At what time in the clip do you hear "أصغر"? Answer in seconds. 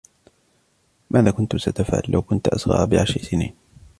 2.47-2.85